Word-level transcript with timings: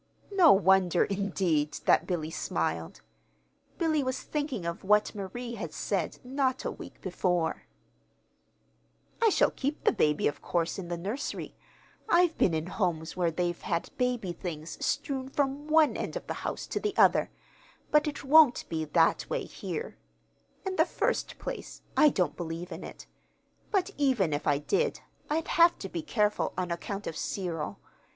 No 0.31 0.51
wonder, 0.51 1.03
indeed, 1.03 1.73
that 1.85 2.07
Billy 2.07 2.31
smiled. 2.31 3.01
Billy 3.77 4.01
was 4.03 4.19
thinking 4.23 4.65
of 4.65 4.83
what 4.83 5.13
Marie 5.13 5.53
had 5.53 5.71
said 5.71 6.17
not 6.23 6.65
a 6.65 6.71
week 6.71 6.99
before: 7.01 7.67
"I 9.21 9.29
shall 9.29 9.51
keep 9.51 9.83
the 9.83 9.91
baby, 9.91 10.27
of 10.27 10.41
course, 10.41 10.79
in 10.79 10.87
the 10.87 10.97
nursery. 10.97 11.55
I've 12.09 12.35
been 12.35 12.55
in 12.55 12.65
homes 12.65 13.15
where 13.15 13.29
they've 13.29 13.61
had 13.61 13.91
baby 13.99 14.31
things 14.33 14.83
strewn 14.83 15.29
from 15.29 15.67
one 15.67 15.95
end 15.95 16.15
of 16.15 16.25
the 16.25 16.33
house 16.41 16.65
to 16.69 16.79
the 16.79 16.97
other; 16.97 17.29
but 17.91 18.07
it 18.07 18.23
won't 18.23 18.67
be 18.69 18.85
that 18.85 19.29
way 19.29 19.43
here. 19.43 19.99
In 20.65 20.77
the 20.77 20.85
first 20.87 21.37
place, 21.37 21.83
I 21.95 22.09
don't 22.09 22.35
believe 22.35 22.71
in 22.71 22.83
it; 22.83 23.05
but, 23.69 23.91
even 23.99 24.33
if 24.33 24.47
I 24.47 24.57
did, 24.57 24.99
I'd 25.29 25.47
have 25.49 25.77
to 25.77 25.87
be 25.89 26.01
careful 26.01 26.53
on 26.57 26.71
account 26.71 27.05
of 27.05 27.15
Cyril. 27.15 27.77